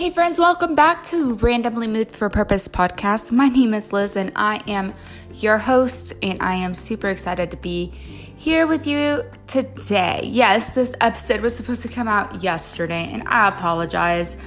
Hey, 0.00 0.08
friends, 0.08 0.38
welcome 0.38 0.74
back 0.74 1.02
to 1.04 1.34
Randomly 1.34 1.86
Moved 1.86 2.12
for 2.12 2.30
Purpose 2.30 2.68
podcast. 2.68 3.32
My 3.32 3.50
name 3.50 3.74
is 3.74 3.92
Liz, 3.92 4.16
and 4.16 4.32
I 4.34 4.62
am 4.66 4.94
your 5.34 5.58
host, 5.58 6.14
and 6.22 6.40
I 6.40 6.54
am 6.54 6.72
super 6.72 7.10
excited 7.10 7.50
to 7.50 7.58
be 7.58 7.88
here 8.34 8.66
with 8.66 8.86
you 8.86 9.24
today. 9.46 10.22
Yes, 10.24 10.70
this 10.70 10.94
episode 11.02 11.42
was 11.42 11.54
supposed 11.54 11.82
to 11.82 11.88
come 11.88 12.08
out 12.08 12.42
yesterday, 12.42 13.10
and 13.12 13.28
I 13.28 13.48
apologize. 13.48 14.42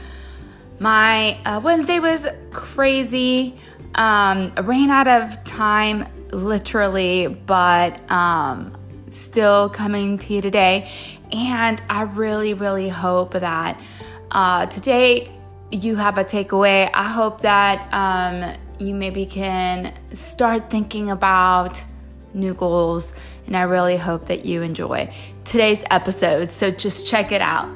My 0.79 1.37
uh, 1.45 1.61
Wednesday 1.63 1.99
was 1.99 2.27
crazy. 2.49 3.55
Um, 3.93 4.55
ran 4.55 4.89
out 4.89 5.07
of 5.07 5.43
time, 5.43 6.07
literally, 6.31 7.27
but 7.27 8.09
um, 8.09 8.75
still 9.07 9.69
coming 9.69 10.17
to 10.17 10.33
you 10.33 10.41
today. 10.41 10.89
And 11.31 11.79
I 11.91 12.01
really, 12.01 12.55
really 12.55 12.89
hope 12.89 13.33
that 13.33 13.79
uh, 14.31 14.65
today 14.65 15.29
you 15.73 15.95
have 15.95 16.17
a 16.17 16.23
takeaway. 16.23 16.89
I 16.93 17.03
hope 17.03 17.41
that 17.41 17.91
um, 17.91 18.53
you 18.79 18.93
maybe 18.93 19.25
can 19.25 19.93
start 20.11 20.69
thinking 20.69 21.09
about 21.09 21.83
new 22.33 22.53
goals, 22.53 23.13
and 23.47 23.57
I 23.57 23.63
really 23.63 23.97
hope 23.97 24.27
that 24.27 24.45
you 24.45 24.61
enjoy 24.61 25.11
today's 25.45 25.83
episode. 25.89 26.49
So 26.49 26.69
just 26.69 27.07
check 27.07 27.31
it 27.31 27.41
out. 27.41 27.69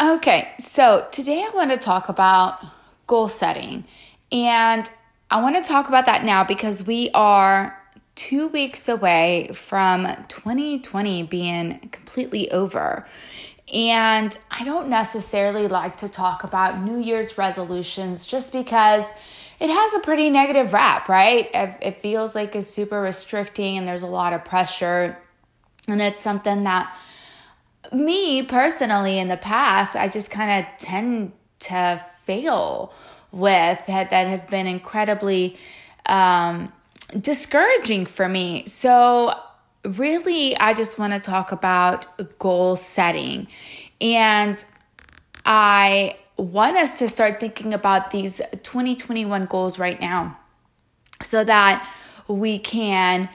Okay, 0.00 0.52
so 0.58 1.06
today 1.10 1.44
I 1.48 1.50
want 1.54 1.70
to 1.70 1.78
talk 1.78 2.08
about 2.08 2.64
goal 3.06 3.28
setting, 3.28 3.84
and 4.30 4.88
I 5.30 5.40
want 5.40 5.56
to 5.56 5.62
talk 5.62 5.88
about 5.88 6.06
that 6.06 6.24
now 6.24 6.44
because 6.44 6.86
we 6.86 7.10
are 7.14 7.77
two 8.18 8.48
weeks 8.48 8.88
away 8.88 9.48
from 9.54 10.04
2020 10.26 11.22
being 11.22 11.78
completely 11.92 12.50
over. 12.50 13.06
And 13.72 14.36
I 14.50 14.64
don't 14.64 14.88
necessarily 14.88 15.68
like 15.68 15.98
to 15.98 16.08
talk 16.08 16.42
about 16.42 16.82
New 16.82 16.98
Year's 16.98 17.38
resolutions 17.38 18.26
just 18.26 18.52
because 18.52 19.12
it 19.60 19.70
has 19.70 19.94
a 19.94 20.00
pretty 20.00 20.30
negative 20.30 20.72
rap, 20.72 21.08
right? 21.08 21.48
It 21.54 21.92
feels 21.92 22.34
like 22.34 22.56
it's 22.56 22.66
super 22.66 23.00
restricting 23.00 23.78
and 23.78 23.86
there's 23.86 24.02
a 24.02 24.08
lot 24.08 24.32
of 24.32 24.44
pressure. 24.44 25.16
And 25.86 26.00
it's 26.00 26.20
something 26.20 26.64
that 26.64 26.92
me 27.92 28.42
personally 28.42 29.20
in 29.20 29.28
the 29.28 29.36
past, 29.36 29.94
I 29.94 30.08
just 30.08 30.32
kind 30.32 30.64
of 30.64 30.78
tend 30.78 31.32
to 31.60 32.04
fail 32.24 32.92
with 33.30 33.86
that, 33.86 34.10
that 34.10 34.26
has 34.26 34.44
been 34.46 34.66
incredibly 34.66 35.56
um, 36.06 36.72
discouraging 37.20 38.06
for 38.06 38.28
me. 38.28 38.64
So, 38.66 39.34
really, 39.84 40.56
I 40.56 40.74
just 40.74 40.98
want 40.98 41.12
to 41.12 41.20
talk 41.20 41.52
about 41.52 42.06
goal 42.38 42.76
setting. 42.76 43.48
And 44.00 44.62
I 45.44 46.16
want 46.36 46.76
us 46.76 46.98
to 47.00 47.08
start 47.08 47.40
thinking 47.40 47.74
about 47.74 48.10
these 48.10 48.40
2021 48.62 49.46
goals 49.46 49.78
right 49.78 50.00
now 50.00 50.38
so 51.20 51.42
that 51.44 51.88
we 52.28 52.58
can 52.58 53.28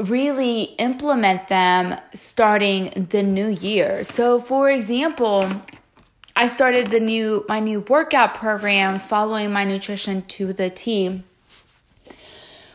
really 0.00 0.62
implement 0.78 1.46
them 1.48 1.96
starting 2.12 3.06
the 3.10 3.22
new 3.22 3.48
year. 3.48 4.02
So 4.02 4.40
for 4.40 4.68
example, 4.68 5.48
I 6.34 6.46
started 6.48 6.88
the 6.88 6.98
new 6.98 7.44
my 7.48 7.60
new 7.60 7.80
workout 7.80 8.34
program 8.34 8.98
following 8.98 9.52
my 9.52 9.64
nutrition 9.64 10.22
to 10.22 10.52
the 10.52 10.70
T 10.70 11.22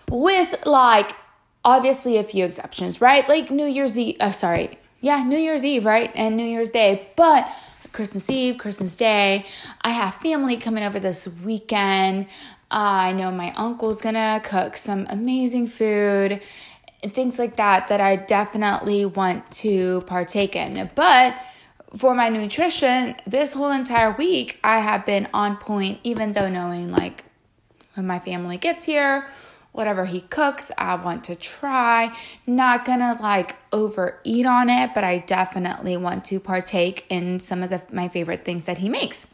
with 0.09 0.65
like 0.65 1.15
obviously 1.63 2.17
a 2.17 2.23
few 2.23 2.45
exceptions, 2.45 3.02
right? 3.02 3.27
Like 3.27 3.52
New 3.52 3.65
Year's 3.65 3.97
Eve, 3.97 4.17
uh, 4.19 4.31
sorry, 4.31 4.77
yeah, 5.02 5.23
New 5.23 5.38
Year's 5.38 5.65
Eve, 5.65 5.85
right? 5.85 6.11
And 6.15 6.35
New 6.38 6.45
Year's 6.45 6.71
Day, 6.71 7.09
but 7.15 7.49
Christmas 7.91 8.30
Eve, 8.30 8.58
Christmas 8.58 8.95
Day, 8.95 9.45
I 9.81 9.89
have 9.92 10.15
family 10.15 10.58
coming 10.58 10.83
over 10.83 10.99
this 10.99 11.27
weekend. 11.43 12.27
Uh, 12.71 13.09
I 13.09 13.14
know 13.14 13.31
my 13.31 13.53
uncle's 13.55 14.02
gonna 14.02 14.42
cook 14.43 14.77
some 14.77 15.08
amazing 15.09 15.67
food 15.67 16.42
and 17.02 17.14
things 17.14 17.39
like 17.39 17.55
that 17.55 17.87
that 17.87 18.02
I 18.02 18.15
definitely 18.15 19.05
want 19.05 19.49
to 19.52 20.02
partake 20.02 20.55
in. 20.55 20.89
But 20.95 21.36
for 21.98 22.14
my 22.14 22.30
nutrition, 22.30 23.15
this 23.25 23.53
whole 23.53 23.71
entire 23.71 24.11
week, 24.11 24.59
I 24.64 24.80
have 24.80 25.05
been 25.05 25.27
on 25.33 25.58
point, 25.58 25.99
even 26.03 26.33
though 26.33 26.49
knowing 26.49 26.92
like 26.92 27.23
when 27.95 28.05
my 28.05 28.19
family 28.19 28.58
gets 28.58 28.86
here, 28.86 29.27
whatever 29.71 30.05
he 30.05 30.21
cooks, 30.21 30.71
I 30.77 30.95
want 30.95 31.23
to 31.25 31.35
try. 31.35 32.15
Not 32.47 32.85
gonna 32.85 33.17
like 33.21 33.55
overeat 33.71 34.45
on 34.45 34.69
it, 34.69 34.93
but 34.93 35.03
I 35.03 35.19
definitely 35.19 35.97
want 35.97 36.25
to 36.25 36.39
partake 36.39 37.05
in 37.09 37.39
some 37.39 37.63
of 37.63 37.69
the, 37.69 37.83
my 37.91 38.07
favorite 38.07 38.45
things 38.45 38.65
that 38.65 38.80
he 38.80 38.89
makes. 38.89 39.33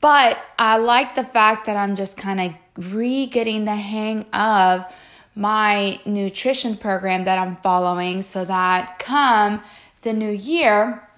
But 0.00 0.38
I 0.58 0.76
like 0.78 1.14
the 1.14 1.24
fact 1.24 1.66
that 1.66 1.76
I'm 1.76 1.96
just 1.96 2.16
kind 2.16 2.40
of 2.40 2.92
re 2.92 3.26
getting 3.26 3.64
the 3.64 3.74
hang 3.74 4.24
of 4.30 4.84
my 5.34 6.00
nutrition 6.04 6.76
program 6.76 7.24
that 7.24 7.38
I'm 7.38 7.56
following 7.56 8.22
so 8.22 8.44
that 8.44 8.98
come 8.98 9.62
the 10.02 10.12
new 10.12 10.30
year, 10.30 11.08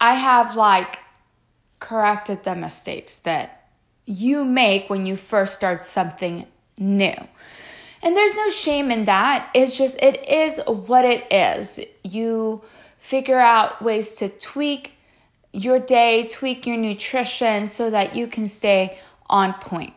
I 0.00 0.14
have 0.14 0.56
like 0.56 0.98
corrected 1.80 2.44
the 2.44 2.54
mistakes 2.54 3.16
that 3.18 3.55
you 4.06 4.44
make 4.44 4.88
when 4.88 5.04
you 5.04 5.16
first 5.16 5.56
start 5.56 5.84
something 5.84 6.46
new. 6.78 7.14
And 8.02 8.16
there's 8.16 8.34
no 8.34 8.48
shame 8.50 8.90
in 8.90 9.04
that. 9.04 9.50
It's 9.52 9.76
just, 9.76 10.00
it 10.02 10.28
is 10.28 10.60
what 10.66 11.04
it 11.04 11.30
is. 11.30 11.84
You 12.04 12.62
figure 12.98 13.38
out 13.38 13.82
ways 13.82 14.14
to 14.14 14.28
tweak 14.28 14.92
your 15.52 15.78
day, 15.78 16.26
tweak 16.30 16.66
your 16.66 16.76
nutrition 16.76 17.66
so 17.66 17.90
that 17.90 18.14
you 18.14 18.26
can 18.26 18.46
stay 18.46 18.98
on 19.28 19.54
point. 19.54 19.94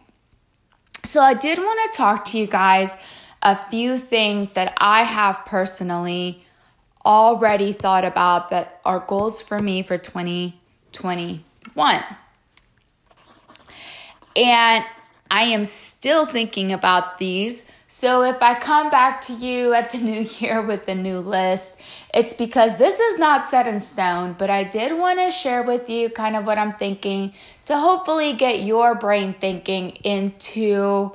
So, 1.03 1.21
I 1.21 1.33
did 1.33 1.59
want 1.59 1.91
to 1.91 1.97
talk 1.97 2.25
to 2.25 2.37
you 2.37 2.45
guys 2.45 2.97
a 3.41 3.55
few 3.55 3.97
things 3.97 4.53
that 4.53 4.73
I 4.77 5.03
have 5.03 5.45
personally 5.45 6.45
already 7.05 7.71
thought 7.71 8.05
about 8.05 8.49
that 8.49 8.81
are 8.83 8.99
goals 8.99 9.41
for 9.41 9.59
me 9.59 9.81
for 9.81 9.97
2021. 9.97 12.03
And 14.35 14.85
I 15.31 15.43
am 15.43 15.63
still 15.63 16.25
thinking 16.25 16.71
about 16.71 17.19
these. 17.19 17.71
So 17.87 18.23
if 18.23 18.41
I 18.41 18.55
come 18.55 18.89
back 18.89 19.21
to 19.21 19.33
you 19.33 19.73
at 19.73 19.91
the 19.91 19.97
new 20.03 20.21
year 20.21 20.61
with 20.61 20.87
a 20.89 20.95
new 20.95 21.19
list, 21.19 21.79
it's 22.13 22.33
because 22.33 22.77
this 22.77 22.99
is 22.99 23.19
not 23.19 23.47
set 23.47 23.67
in 23.67 23.79
stone, 23.79 24.35
but 24.37 24.49
I 24.49 24.63
did 24.63 24.97
want 24.97 25.19
to 25.19 25.29
share 25.29 25.63
with 25.63 25.89
you 25.89 26.09
kind 26.09 26.35
of 26.35 26.47
what 26.47 26.57
I'm 26.57 26.71
thinking 26.71 27.33
to 27.65 27.77
hopefully 27.77 28.33
get 28.33 28.63
your 28.63 28.95
brain 28.95 29.33
thinking 29.33 29.91
into 30.03 31.11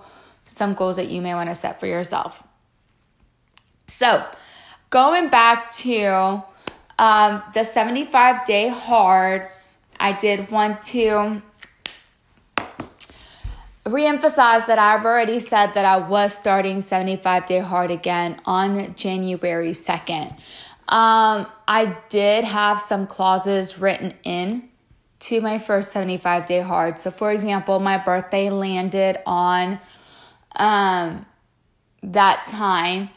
some 0.47 0.75
goals 0.75 0.97
that 0.97 1.09
you 1.09 1.21
may 1.21 1.35
want 1.35 1.49
to 1.49 1.55
set 1.55 1.81
for 1.81 1.87
yourself. 1.87 2.47
So, 3.87 4.25
going 4.91 5.29
back 5.29 5.71
to 5.73 6.43
um, 6.99 7.43
the 7.55 7.65
75 7.65 8.47
day 8.47 8.69
hard, 8.69 9.47
I 9.99 10.13
did 10.13 10.51
want 10.51 10.83
to 10.85 11.43
reemphasize 13.95 14.67
that 14.67 14.79
I've 14.79 15.05
already 15.05 15.39
said 15.39 15.75
that 15.75 15.85
I 15.85 15.99
was 15.99 16.35
starting 16.35 16.81
75 16.81 17.47
Day 17.47 17.61
Hard 17.61 17.93
again 17.93 18.41
on 18.45 18.93
January 18.97 19.71
2nd. 19.71 20.31
Um, 20.89 21.47
I 21.69 21.97
did 22.09 22.45
have 22.45 22.81
some 22.81 23.07
clauses 23.07 23.79
written 23.79 24.13
in 24.25 24.69
to 25.21 25.41
my 25.41 25.59
first 25.59 25.93
75 25.93 26.45
Day 26.47 26.61
Hard. 26.61 26.99
So, 26.99 27.13
for 27.13 27.31
example, 27.31 27.79
my 27.79 27.97
birthday 27.97 28.51
landed 28.51 29.19
on 29.27 29.79
um, 30.57 31.25
that 32.03 32.47
time. 32.49 33.11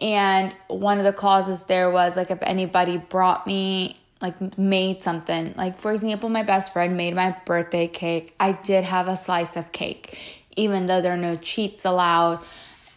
And 0.00 0.54
one 0.68 0.98
of 0.98 1.04
the 1.04 1.12
clauses 1.14 1.64
there 1.64 1.90
was 1.90 2.18
like, 2.18 2.30
if 2.30 2.42
anybody 2.42 2.98
brought 2.98 3.46
me 3.46 3.96
like 4.20 4.58
made 4.58 5.02
something. 5.02 5.54
Like 5.56 5.78
for 5.78 5.92
example, 5.92 6.28
my 6.28 6.42
best 6.42 6.72
friend 6.72 6.96
made 6.96 7.14
my 7.14 7.36
birthday 7.44 7.86
cake. 7.86 8.34
I 8.40 8.52
did 8.52 8.84
have 8.84 9.08
a 9.08 9.16
slice 9.16 9.56
of 9.56 9.72
cake, 9.72 10.44
even 10.56 10.86
though 10.86 11.00
there 11.00 11.14
are 11.14 11.16
no 11.16 11.36
cheats 11.36 11.84
allowed 11.84 12.42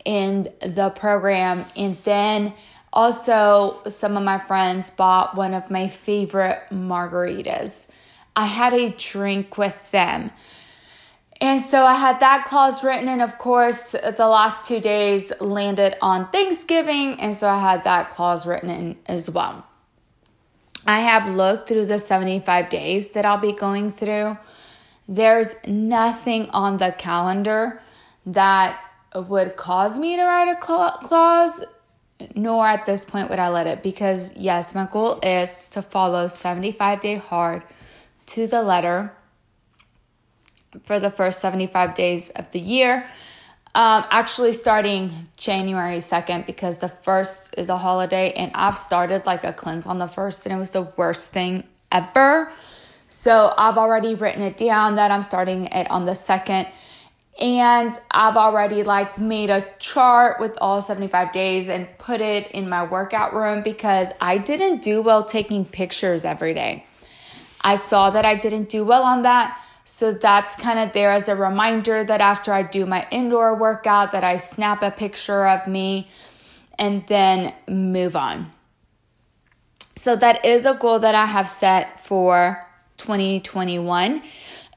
in 0.03 0.49
the 0.61 0.89
program. 0.89 1.63
And 1.75 1.95
then 1.97 2.53
also 2.91 3.81
some 3.85 4.17
of 4.17 4.23
my 4.23 4.39
friends 4.39 4.89
bought 4.89 5.35
one 5.35 5.53
of 5.53 5.69
my 5.69 5.87
favorite 5.87 6.61
margaritas. 6.71 7.91
I 8.35 8.45
had 8.45 8.73
a 8.73 8.89
drink 8.89 9.57
with 9.57 9.91
them. 9.91 10.31
And 11.39 11.59
so 11.59 11.85
I 11.85 11.95
had 11.95 12.19
that 12.19 12.45
clause 12.45 12.83
written, 12.83 13.07
and 13.07 13.19
of 13.19 13.39
course, 13.39 13.93
the 13.93 14.27
last 14.27 14.67
two 14.67 14.79
days 14.79 15.33
landed 15.41 15.95
on 15.99 16.29
Thanksgiving, 16.29 17.19
and 17.19 17.33
so 17.33 17.49
I 17.49 17.59
had 17.59 17.83
that 17.83 18.09
clause 18.09 18.45
written 18.45 18.69
in 18.69 18.97
as 19.07 19.27
well. 19.27 19.65
I 20.85 20.99
have 21.01 21.27
looked 21.27 21.67
through 21.67 21.85
the 21.85 21.99
75 21.99 22.69
days 22.69 23.11
that 23.11 23.25
I'll 23.25 23.37
be 23.37 23.53
going 23.53 23.91
through. 23.91 24.37
There's 25.07 25.55
nothing 25.67 26.49
on 26.49 26.77
the 26.77 26.93
calendar 26.97 27.81
that 28.25 28.79
would 29.15 29.57
cause 29.57 29.99
me 29.99 30.15
to 30.15 30.23
write 30.23 30.49
a 30.49 30.55
clause. 30.55 31.65
nor 32.35 32.67
at 32.67 32.85
this 32.85 33.03
point 33.05 33.29
would 33.29 33.39
I 33.39 33.49
let 33.49 33.67
it 33.67 33.83
because, 33.83 34.35
yes, 34.37 34.75
my 34.75 34.87
goal 34.91 35.19
is 35.23 35.69
to 35.69 35.81
follow 35.81 36.27
75 36.27 37.01
day 37.01 37.15
hard 37.15 37.63
to 38.27 38.47
the 38.47 38.63
letter 38.63 39.13
for 40.83 40.99
the 40.99 41.09
first 41.09 41.39
75 41.39 41.93
days 41.93 42.29
of 42.31 42.51
the 42.51 42.59
year. 42.59 43.05
Um, 43.73 44.03
actually, 44.09 44.51
starting 44.51 45.11
January 45.37 45.97
2nd 45.97 46.45
because 46.45 46.79
the 46.79 46.89
first 46.89 47.57
is 47.57 47.69
a 47.69 47.77
holiday, 47.77 48.31
and 48.31 48.51
I've 48.53 48.77
started 48.77 49.25
like 49.25 49.45
a 49.45 49.53
cleanse 49.53 49.87
on 49.87 49.97
the 49.97 50.07
first, 50.07 50.45
and 50.45 50.53
it 50.53 50.59
was 50.59 50.71
the 50.71 50.91
worst 50.97 51.31
thing 51.31 51.63
ever. 51.91 52.51
So 53.07 53.53
I've 53.57 53.77
already 53.77 54.15
written 54.15 54.41
it 54.41 54.57
down 54.57 54.95
that 54.95 55.11
I'm 55.11 55.23
starting 55.23 55.65
it 55.65 55.89
on 55.91 56.05
the 56.05 56.15
second. 56.15 56.67
And 57.39 57.93
I've 58.11 58.37
already 58.37 58.83
like 58.83 59.17
made 59.17 59.49
a 59.49 59.65
chart 59.79 60.39
with 60.39 60.57
all 60.61 60.81
75 60.81 61.31
days 61.31 61.69
and 61.69 61.87
put 61.97 62.21
it 62.21 62.47
in 62.51 62.69
my 62.69 62.83
workout 62.83 63.33
room 63.33 63.63
because 63.63 64.13
I 64.21 64.37
didn't 64.37 64.81
do 64.81 65.01
well 65.01 65.23
taking 65.23 65.65
pictures 65.65 66.23
every 66.23 66.53
day. 66.53 66.85
I 67.61 67.75
saw 67.75 68.09
that 68.11 68.25
I 68.25 68.35
didn't 68.35 68.69
do 68.69 68.83
well 68.83 69.03
on 69.03 69.21
that. 69.23 69.59
So 69.83 70.13
that's 70.13 70.55
kind 70.55 70.79
of 70.79 70.93
there 70.93 71.11
as 71.11 71.27
a 71.27 71.35
reminder 71.35 72.03
that 72.03 72.21
after 72.21 72.53
I 72.53 72.63
do 72.63 72.85
my 72.85 73.07
indoor 73.11 73.55
workout 73.55 74.11
that 74.11 74.23
I 74.23 74.35
snap 74.37 74.83
a 74.83 74.91
picture 74.91 75.47
of 75.47 75.67
me 75.67 76.09
and 76.77 77.05
then 77.07 77.53
move 77.67 78.15
on. 78.15 78.51
So 79.95 80.15
that 80.15 80.45
is 80.45 80.65
a 80.65 80.73
goal 80.73 80.99
that 80.99 81.15
I 81.15 81.25
have 81.25 81.47
set 81.47 81.99
for 81.99 82.65
2021 82.97 84.23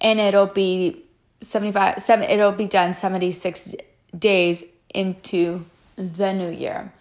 and 0.01 0.21
it'll 0.21 0.47
be 0.47 1.03
75 1.41 1.99
seven 1.99 2.29
it'll 2.29 2.53
be 2.53 2.67
done 2.67 2.93
76 2.95 3.75
days 4.19 4.65
into 4.95 5.65
the 5.97 6.33
new 6.33 6.51
year. 6.51 6.93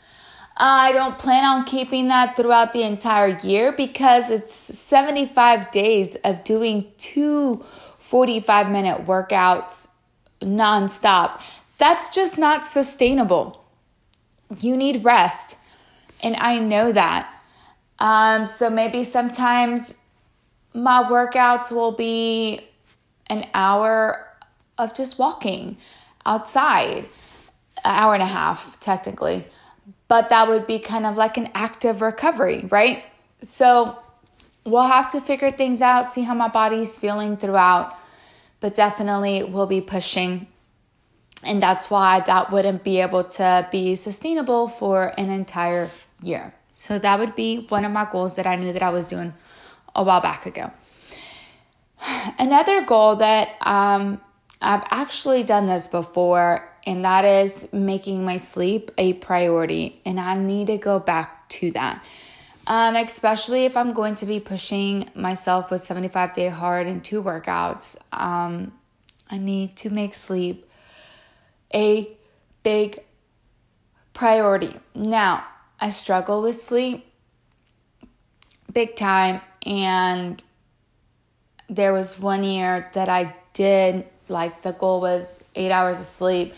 I 0.56 0.92
don't 0.92 1.18
plan 1.18 1.44
on 1.46 1.66
keeping 1.66 2.10
that 2.10 2.36
throughout 2.36 2.74
the 2.74 2.84
entire 2.84 3.38
year 3.44 3.72
because 3.72 4.30
it's 4.30 4.54
75 4.54 5.72
days 5.72 6.16
of 6.18 6.44
doing 6.44 6.92
two 6.98 7.66
45 8.14 8.70
minute 8.70 9.06
workouts 9.08 9.88
nonstop. 10.40 11.42
That's 11.80 12.14
just 12.14 12.38
not 12.38 12.64
sustainable. 12.64 13.66
You 14.60 14.78
need 14.78 15.04
rest. 15.04 15.58
And 16.22 16.36
I 16.36 16.60
know 16.60 16.92
that. 16.92 17.34
Um, 17.98 18.46
so 18.46 18.70
maybe 18.70 19.04
sometimes 19.04 20.04
my 20.76 21.02
workouts 21.10 21.72
will 21.72 21.94
be 21.94 22.62
an 23.26 23.48
hour 23.56 24.28
of 24.78 24.94
just 24.94 25.18
walking 25.18 25.78
outside, 26.24 27.06
an 27.84 27.96
hour 27.96 28.14
and 28.14 28.22
a 28.22 28.28
half, 28.28 28.80
technically. 28.80 29.44
But 30.08 30.30
that 30.30 30.48
would 30.48 30.68
be 30.68 30.78
kind 30.78 31.08
of 31.08 31.18
like 31.18 31.38
an 31.38 31.50
active 31.56 32.00
recovery, 32.00 32.68
right? 32.70 33.04
So 33.42 33.98
we'll 34.66 34.84
have 34.84 35.10
to 35.14 35.20
figure 35.20 35.50
things 35.50 35.82
out, 35.82 36.08
see 36.08 36.22
how 36.22 36.36
my 36.36 36.48
body's 36.48 36.96
feeling 36.96 37.38
throughout 37.38 37.98
but 38.64 38.76
definitely 38.76 39.44
will 39.44 39.66
be 39.66 39.82
pushing. 39.82 40.48
And 41.46 41.60
that's 41.60 41.92
why 41.92 42.22
that 42.22 42.50
wouldn't 42.50 42.86
be 42.86 43.02
able 43.02 43.26
to 43.36 43.68
be 43.70 43.94
sustainable 43.96 44.70
for 44.70 45.12
an 45.18 45.30
entire 45.30 45.90
year. 46.22 46.54
So 46.72 46.98
that 46.98 47.20
would 47.20 47.36
be 47.36 47.66
one 47.68 47.84
of 47.84 47.92
my 47.92 48.08
goals 48.10 48.38
that 48.38 48.48
I 48.48 48.56
knew 48.56 48.72
that 48.72 48.82
I 48.82 48.90
was 48.90 49.04
doing 49.04 49.34
a 49.94 50.02
while 50.02 50.22
back 50.22 50.46
ago. 50.46 50.72
Another 52.40 52.86
goal 52.86 53.18
that 53.18 53.50
um, 53.60 54.22
I've 54.62 54.88
actually 54.92 55.44
done 55.44 55.66
this 55.66 55.90
before, 55.90 56.66
and 56.86 57.04
that 57.04 57.26
is 57.26 57.74
making 57.74 58.24
my 58.24 58.38
sleep 58.38 58.92
a 58.98 59.12
priority. 59.16 60.00
And 60.06 60.22
I 60.22 60.38
need 60.38 60.68
to 60.68 60.78
go 60.78 61.00
back 61.00 61.50
to 61.50 61.72
that 61.72 62.02
um, 62.68 62.96
especially 62.96 63.66
if 63.66 63.76
I'm 63.76 63.94
going 63.94 64.16
to 64.16 64.26
be 64.26 64.40
pushing 64.40 65.10
myself 65.16 65.72
with 65.72 65.82
75 65.82 66.34
day 66.34 66.50
hard 66.50 66.88
and 66.88 67.04
two 67.04 67.22
workouts. 67.22 68.02
Um, 68.14 68.74
I 69.30 69.38
need 69.38 69.76
to 69.78 69.90
make 69.90 70.14
sleep 70.14 70.70
a 71.74 72.16
big 72.64 73.00
priority. 74.14 74.76
Now, 74.96 75.46
I 75.80 75.90
struggle 75.90 76.42
with 76.42 76.56
sleep 76.56 77.06
big 78.72 78.96
time, 78.96 79.42
and 79.66 80.42
there 81.70 81.94
was 81.94 82.20
one 82.20 82.44
year 82.44 82.90
that 82.94 83.10
I 83.10 83.36
did 83.54 84.06
like 84.30 84.62
the 84.62 84.72
goal 84.74 85.02
was 85.02 85.44
eight 85.56 85.72
hours 85.72 86.00
of 86.00 86.06
sleep. 86.06 86.54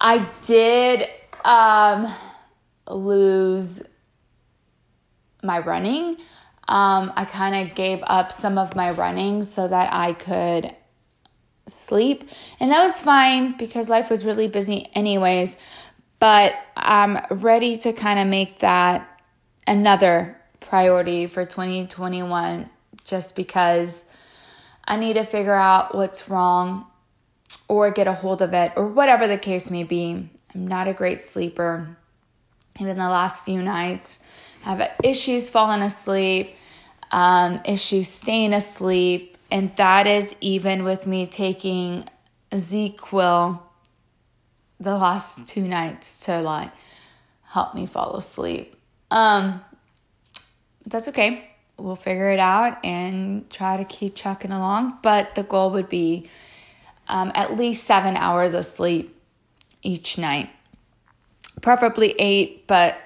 I 0.00 0.26
did 0.42 1.06
um, 1.44 2.08
lose 2.88 3.82
my 5.42 5.58
running. 5.58 6.16
Um, 6.68 7.12
I 7.16 7.24
kind 7.24 7.54
of 7.68 7.74
gave 7.74 8.02
up 8.06 8.32
some 8.32 8.58
of 8.58 8.76
my 8.76 8.90
running 8.92 9.42
so 9.42 9.68
that 9.68 9.92
I 9.92 10.12
could 10.12 10.74
sleep. 11.66 12.24
And 12.60 12.70
that 12.70 12.82
was 12.82 13.00
fine 13.00 13.56
because 13.56 13.90
life 13.90 14.10
was 14.10 14.24
really 14.24 14.48
busy, 14.48 14.88
anyways. 14.94 15.56
But 16.18 16.54
I'm 16.76 17.18
ready 17.30 17.76
to 17.78 17.92
kind 17.92 18.18
of 18.18 18.28
make 18.28 18.60
that 18.60 19.20
another 19.66 20.36
priority 20.60 21.26
for 21.26 21.44
2021 21.44 22.70
just 23.04 23.34
because 23.36 24.06
I 24.84 24.96
need 24.96 25.14
to 25.14 25.24
figure 25.24 25.54
out 25.54 25.94
what's 25.94 26.28
wrong 26.28 26.86
or 27.68 27.90
get 27.90 28.06
a 28.06 28.12
hold 28.12 28.42
of 28.42 28.52
it 28.52 28.72
or 28.76 28.88
whatever 28.88 29.26
the 29.26 29.38
case 29.38 29.70
may 29.70 29.84
be. 29.84 30.30
I'm 30.54 30.66
not 30.66 30.88
a 30.88 30.92
great 30.92 31.20
sleeper. 31.20 31.96
Even 32.78 32.96
the 32.96 33.08
last 33.08 33.44
few 33.44 33.62
nights, 33.62 34.24
have 34.64 34.90
issues 35.02 35.50
falling 35.50 35.82
asleep, 35.82 36.54
um, 37.10 37.60
issues 37.64 38.08
staying 38.08 38.52
asleep, 38.52 39.36
and 39.50 39.74
that 39.76 40.06
is 40.06 40.36
even 40.40 40.84
with 40.84 41.06
me 41.06 41.26
taking 41.26 42.04
ZzzQuil 42.50 43.60
the 44.80 44.96
last 44.96 45.46
two 45.46 45.68
nights 45.68 46.26
to 46.26 46.40
like 46.40 46.72
help 47.44 47.74
me 47.74 47.86
fall 47.86 48.16
asleep. 48.16 48.74
Um, 49.10 49.60
that's 50.86 51.08
okay. 51.08 51.48
We'll 51.76 51.96
figure 51.96 52.30
it 52.30 52.40
out 52.40 52.78
and 52.84 53.48
try 53.50 53.76
to 53.76 53.84
keep 53.84 54.14
chucking 54.14 54.52
along. 54.52 54.98
But 55.02 55.34
the 55.34 55.42
goal 55.42 55.70
would 55.70 55.88
be 55.88 56.28
um, 57.08 57.32
at 57.34 57.56
least 57.56 57.84
seven 57.84 58.16
hours 58.16 58.54
of 58.54 58.64
sleep 58.64 59.16
each 59.82 60.16
night, 60.16 60.50
preferably 61.60 62.14
eight, 62.18 62.66
but 62.66 62.96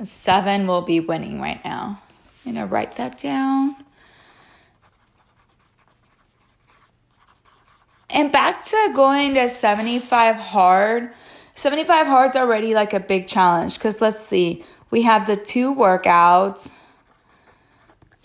Seven 0.00 0.66
will 0.66 0.82
be 0.82 1.00
winning 1.00 1.40
right 1.40 1.64
now. 1.64 2.00
Going 2.44 2.56
to 2.56 2.66
write 2.66 2.92
that 2.92 3.16
down. 3.16 3.76
And 8.10 8.30
back 8.30 8.62
to 8.62 8.92
going 8.94 9.34
to 9.34 9.48
75 9.48 10.36
hard. 10.36 11.10
75 11.54 12.06
hard's 12.06 12.36
already 12.36 12.74
like 12.74 12.92
a 12.92 13.00
big 13.00 13.26
challenge 13.26 13.74
because 13.74 14.00
let's 14.00 14.20
see, 14.20 14.64
we 14.90 15.02
have 15.02 15.26
the 15.26 15.36
two 15.36 15.74
workouts, 15.74 16.78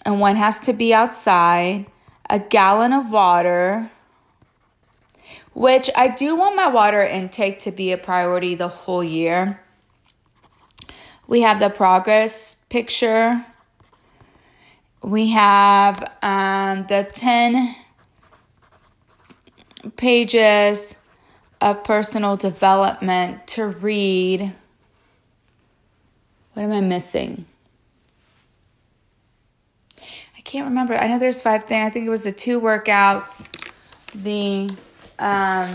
and 0.05 0.19
one 0.19 0.35
has 0.35 0.59
to 0.61 0.73
be 0.73 0.93
outside, 0.93 1.85
a 2.29 2.39
gallon 2.39 2.93
of 2.93 3.11
water, 3.11 3.91
which 5.53 5.89
I 5.95 6.07
do 6.07 6.35
want 6.35 6.55
my 6.55 6.67
water 6.67 7.01
intake 7.01 7.59
to 7.59 7.71
be 7.71 7.91
a 7.91 7.97
priority 7.97 8.55
the 8.55 8.67
whole 8.67 9.03
year. 9.03 9.61
We 11.29 11.41
have 11.41 11.59
the 11.59 11.69
progress 11.69 12.55
picture. 12.69 13.45
We 15.03 15.29
have 15.29 16.11
um, 16.23 16.81
the 16.89 17.07
10 17.13 17.75
pages 19.95 21.03
of 21.61 21.83
personal 21.83 22.35
development 22.35 23.45
to 23.49 23.67
read. 23.67 24.51
What 26.53 26.63
am 26.63 26.71
I 26.71 26.81
missing? 26.81 27.45
I 30.35 30.41
can't 30.43 30.65
remember. 30.65 30.95
I 30.95 31.05
know 31.05 31.19
there's 31.19 31.43
five 31.43 31.65
things. 31.65 31.85
I 31.85 31.91
think 31.91 32.07
it 32.07 32.09
was 32.09 32.23
the 32.23 32.31
two 32.31 32.59
workouts, 32.59 33.51
the 34.15 34.67
um, 35.19 35.69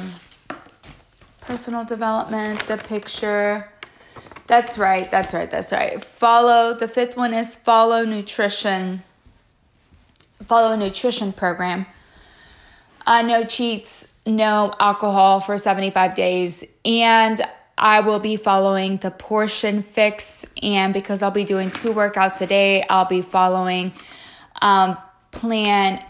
personal 1.43 1.85
development, 1.85 2.59
the 2.67 2.77
picture, 2.77 3.71
that's 4.47 4.77
right. 4.77 5.11
That's 5.11 5.33
right. 5.33 5.51
That's 5.51 5.73
right. 5.73 6.03
Follow. 6.03 6.75
The 6.75 6.89
fifth 6.89 7.17
one 7.17 7.33
is 7.33 7.57
follow 7.57 8.05
nutrition. 8.05 9.03
Follow 10.43 10.75
a 10.75 10.77
nutrition 10.77 11.33
program. 11.33 11.87
Uh, 13.07 13.23
no 13.23 13.45
cheats, 13.45 14.15
no 14.27 14.75
alcohol 14.79 15.41
for 15.41 15.57
75 15.57 16.15
days. 16.15 16.65
And 16.85 17.41
I 17.77 18.01
will 18.01 18.21
be 18.21 18.37
following 18.37 18.99
the 18.99 19.11
portion 19.11 19.83
fix. 19.83 20.47
And 20.63 20.93
because 20.93 21.23
I'll 21.23 21.31
be 21.31 21.45
doing 21.45 21.71
two 21.71 21.93
workouts 21.93 22.43
a 22.43 22.47
day, 22.47 22.85
I'll 22.89 23.07
be 23.07 23.23
following 23.23 23.93
um, 24.61 24.97
plan 25.31 26.05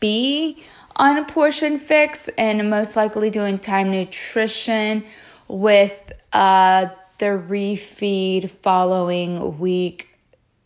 B 0.00 0.62
on 0.96 1.16
a 1.16 1.24
portion 1.24 1.78
fix 1.78 2.28
and 2.28 2.68
most 2.68 2.96
likely 2.96 3.30
doing 3.30 3.58
Timed 3.58 3.90
Nutrition 3.90 5.04
with 5.46 6.12
uh, 6.32 6.86
the 7.18 7.26
refeed 7.26 8.48
following 8.50 9.58
week 9.58 10.08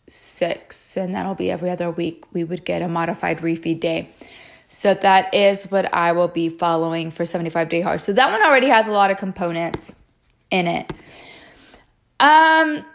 six, 0.07 0.95
and 0.97 1.15
that'll 1.15 1.35
be 1.35 1.49
every 1.51 1.69
other 1.69 1.89
week. 1.89 2.25
We 2.33 2.43
would 2.43 2.65
get 2.65 2.81
a 2.81 2.87
modified 2.87 3.39
refeed 3.39 3.79
day. 3.79 4.09
So 4.67 4.93
that 4.95 5.33
is 5.33 5.69
what 5.71 5.93
I 5.93 6.13
will 6.13 6.27
be 6.27 6.49
following 6.49 7.11
for 7.11 7.25
75 7.25 7.69
day 7.69 7.81
hard. 7.81 8.01
So 8.01 8.13
that 8.13 8.31
one 8.31 8.41
already 8.41 8.67
has 8.67 8.87
a 8.87 8.91
lot 8.91 9.11
of 9.11 9.17
components 9.17 10.01
in 10.49 10.67
it. 10.67 10.91
Um, 12.19 12.85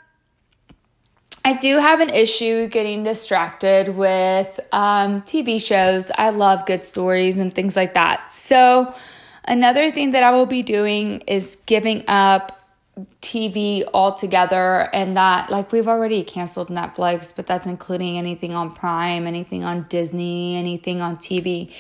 I 1.45 1.53
do 1.55 1.79
have 1.79 2.01
an 2.01 2.11
issue 2.11 2.69
getting 2.69 3.05
distracted 3.05 3.97
with 3.97 4.59
um, 4.73 5.23
TV 5.23 5.65
shows. 5.65 6.11
I 6.19 6.31
love 6.31 6.67
good 6.67 6.85
stories 6.85 7.39
and 7.39 7.53
things 7.53 7.77
like 7.77 7.95
that. 7.95 8.31
So, 8.31 8.95
another 9.45 9.91
thing 9.91 10.11
that 10.11 10.23
I 10.23 10.33
will 10.33 10.47
be 10.47 10.63
doing 10.63 11.21
is 11.21 11.63
giving 11.65 12.05
up 12.09 12.58
TV 13.21 13.85
altogether, 13.93 14.89
and 14.93 15.17
that, 15.17 15.51
like, 15.51 15.73
we've 15.73 15.89
already 15.89 16.25
canceled 16.25 16.69
Netflix, 16.69 17.35
but 17.35 17.47
that's 17.47 17.67
including 17.67 18.19
anything 18.19 18.55
on 18.55 18.73
Prime, 18.73 19.27
anything 19.27 19.65
on 19.65 19.87
Disney, 19.89 20.57
anything 20.57 21.01
on 21.01 21.17
TV. 21.17 21.73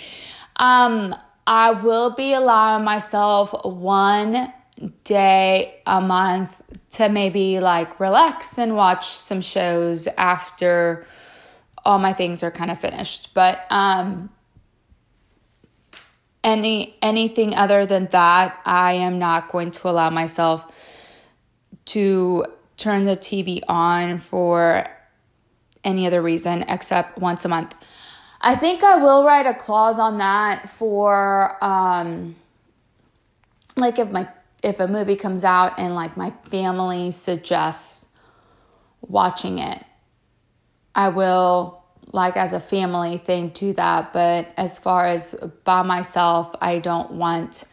Um, 0.57 1.15
I 1.47 1.71
will 1.71 2.11
be 2.11 2.35
allowing 2.35 2.85
myself 2.85 3.55
one 3.65 4.53
day 5.05 5.81
a 5.87 6.01
month 6.01 6.61
to 6.91 7.09
maybe 7.09 7.61
like 7.61 7.99
relax 7.99 8.59
and 8.59 8.77
watch 8.77 9.07
some 9.07 9.41
shows 9.41 10.07
after 10.19 11.07
all 11.85 11.99
my 11.99 12.13
things 12.13 12.43
are 12.43 12.51
kind 12.51 12.71
of 12.71 12.79
finished. 12.79 13.35
But 13.35 13.61
um 13.71 14.31
any 16.45 16.97
anything 17.03 17.55
other 17.55 17.87
than 17.87 18.05
that, 18.07 18.61
I 18.65 18.93
am 18.93 19.19
not 19.19 19.49
going 19.49 19.71
to 19.73 19.89
allow 19.89 20.11
myself 20.11 20.88
to 21.87 22.45
turn 22.77 23.05
the 23.05 23.17
TV 23.17 23.61
on 23.69 24.19
for 24.19 24.87
any 25.85 26.07
other 26.07 26.23
reason 26.23 26.63
except 26.69 27.19
once 27.19 27.45
a 27.45 27.49
month. 27.49 27.75
I 28.41 28.55
think 28.55 28.85
I 28.85 28.97
will 28.99 29.25
write 29.25 29.47
a 29.47 29.55
clause 29.55 29.99
on 29.99 30.19
that 30.19 30.69
for 30.69 31.63
um 31.65 32.37
like 33.77 33.99
if 33.99 34.11
my 34.11 34.29
if 34.63 34.81
a 34.81 34.89
movie 34.89 35.17
comes 35.17 35.45
out 35.45 35.79
and 35.79 35.95
like 35.95 36.17
my 36.17 36.31
family 36.31 37.11
suggests 37.11 38.13
watching 39.01 39.59
it, 39.59 39.85
I 40.95 41.09
will 41.09 41.83
like 42.13 42.37
as 42.37 42.53
a 42.53 42.61
family 42.61 43.19
thing 43.19 43.49
do 43.51 43.73
that. 43.75 44.13
But 44.13 44.53
as 44.57 44.79
far 44.79 45.07
as 45.07 45.35
by 45.65 45.83
myself, 45.83 46.55
I 46.61 46.79
don't 46.79 47.13
want 47.13 47.65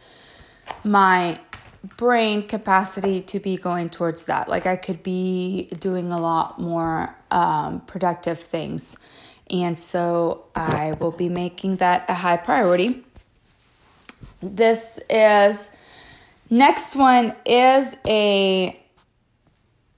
my 0.84 1.38
brain 1.96 2.46
capacity 2.46 3.20
to 3.20 3.40
be 3.40 3.56
going 3.56 3.90
towards 3.90 4.26
that. 4.26 4.48
Like 4.48 4.66
I 4.66 4.76
could 4.76 5.02
be 5.02 5.68
doing 5.80 6.10
a 6.10 6.20
lot 6.20 6.60
more 6.60 7.16
um, 7.30 7.80
productive 7.80 8.38
things. 8.38 8.98
And 9.50 9.78
so 9.78 10.46
I 10.54 10.94
will 11.00 11.16
be 11.16 11.28
making 11.28 11.76
that 11.76 12.04
a 12.08 12.14
high 12.14 12.36
priority. 12.36 13.04
This 14.42 15.00
is 15.08 15.76
Next 16.48 16.94
one 16.94 17.34
is 17.44 17.96
a 18.06 18.80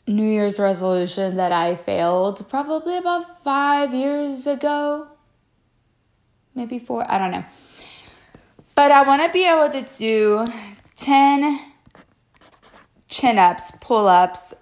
New 0.06 0.26
Year's 0.26 0.58
resolution 0.58 1.36
that 1.36 1.52
I 1.52 1.76
failed 1.76 2.42
probably 2.48 2.96
about 2.96 3.44
five 3.44 3.92
years 3.92 4.46
ago. 4.46 5.08
Maybe 6.54 6.78
four, 6.78 7.04
I 7.06 7.18
don't 7.18 7.32
know. 7.32 7.44
But 8.74 8.92
I 8.92 9.02
want 9.02 9.22
to 9.22 9.30
be 9.30 9.46
able 9.46 9.68
to 9.68 9.86
do 9.98 10.46
10 10.96 11.58
chin 13.08 13.38
ups, 13.38 13.72
pull 13.80 14.06
ups 14.06 14.54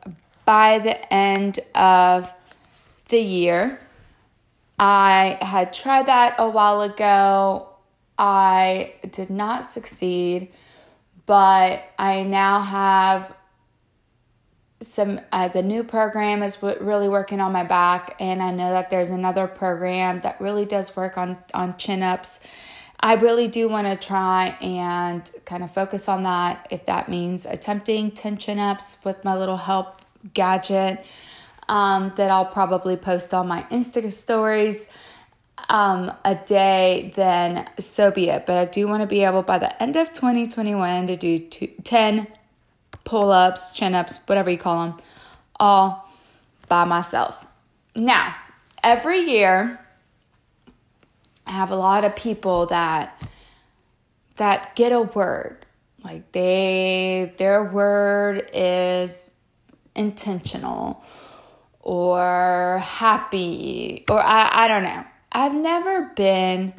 by 0.45 0.79
the 0.79 1.13
end 1.13 1.59
of 1.75 2.33
the 3.09 3.21
year. 3.21 3.81
I 4.79 5.39
had 5.41 5.73
tried 5.73 6.07
that 6.07 6.37
a 6.39 6.49
while 6.49 6.83
ago. 6.83 7.69
I 8.19 8.95
did 9.11 9.31
not 9.31 9.65
succeed 9.65 10.53
but 11.27 11.83
I 11.99 12.23
now 12.23 12.61
have 12.61 13.35
some 14.81 15.21
uh, 15.33 15.49
the 15.49 15.63
new 15.63 15.83
program 15.83 16.43
is 16.43 16.63
really 16.63 17.09
working 17.09 17.41
on 17.41 17.51
my 17.51 17.65
back 17.65 18.15
and 18.21 18.43
i 18.43 18.51
know 18.51 18.71
that 18.71 18.91
there's 18.91 19.09
another 19.09 19.47
program 19.47 20.19
that 20.19 20.39
really 20.39 20.67
does 20.67 20.95
work 20.95 21.17
on 21.17 21.39
on 21.55 21.75
chin 21.79 22.03
ups 22.03 22.47
i 23.01 23.15
really 23.15 23.49
do 23.49 23.69
want 23.69 23.87
to 23.87 23.97
try 24.07 24.57
and 24.61 25.31
kind 25.45 25.63
of 25.63 25.71
focus 25.71 26.09
on 26.09 26.23
that 26.23 26.67
if 26.71 26.87
that 26.87 27.09
means 27.09 27.47
attempting 27.47 28.11
10 28.11 28.37
chin 28.37 28.59
ups 28.59 29.03
with 29.05 29.25
my 29.25 29.37
little 29.37 29.57
help 29.57 30.03
gadget 30.35 31.05
um, 31.69 32.13
that 32.17 32.31
i'll 32.31 32.47
probably 32.47 32.97
post 32.97 33.35
on 33.35 33.47
my 33.47 33.63
insta 33.71 34.11
stories 34.11 34.93
um, 35.69 36.13
a 36.25 36.35
day, 36.35 37.13
then 37.17 37.69
so 37.79 38.11
be 38.11 38.29
it. 38.29 38.47
But 38.47 38.57
I 38.57 38.65
do 38.67 38.87
want 38.89 39.03
to 39.03 39.07
be 39.07 39.25
able 39.25 39.43
by 39.43 39.59
the 39.59 39.83
end 39.83 39.97
of 39.97 40.13
2021 40.13 41.09
to 41.09 41.17
do 41.17 41.39
two, 41.39 41.69
10 41.83 42.27
pull 43.05 43.31
ups, 43.31 43.73
chin 43.73 43.95
ups, 43.95 44.21
whatever 44.27 44.51
you 44.51 44.59
call 44.59 44.87
them, 44.87 44.99
all 45.59 46.11
by 46.69 46.85
myself. 46.85 47.47
Now, 47.95 48.35
every 48.83 49.21
year, 49.21 49.81
I 51.47 51.53
have 51.53 51.71
a 51.71 51.77
lot 51.77 52.05
of 52.05 52.17
people 52.17 52.67
that 52.67 53.29
that 54.37 54.77
get 54.77 54.93
a 54.93 55.03
word 55.03 55.59
like 56.05 56.33
they 56.33 57.33
their 57.39 57.65
word 57.65 58.51
is 58.53 59.35
intentional 59.95 61.03
or 61.81 62.81
happy 62.83 64.05
or 64.11 64.21
I, 64.21 64.65
I 64.65 64.69
don't 64.69 64.83
know 64.83 65.05
I've 65.33 65.55
never 65.55 66.13
been 66.17 66.73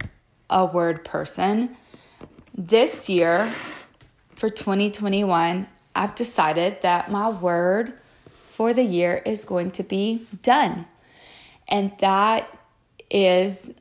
a 0.50 0.66
word 0.66 1.04
person. 1.04 1.78
This 2.56 3.10
year, 3.10 3.46
for 4.34 4.50
2021, 4.50 5.68
I've 5.96 6.16
decided 6.16 6.82
that 6.82 7.12
my 7.12 7.30
word 7.30 7.94
for 8.30 8.74
the 8.74 8.84
year 8.84 9.22
is 9.26 9.46
going 9.46 9.72
to 9.72 9.84
be 9.84 10.26
done. 10.42 10.88
And 11.68 11.92
that 12.00 12.48
is 13.12 13.76